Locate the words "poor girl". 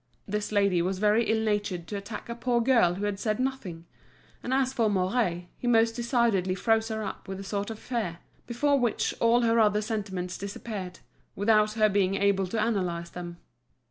2.33-2.95